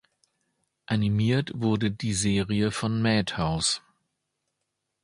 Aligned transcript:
Animiert 0.87 1.51
wurde 1.53 1.91
die 1.91 2.15
Serie 2.15 2.71
von 2.71 3.03
Madhouse. 3.03 3.83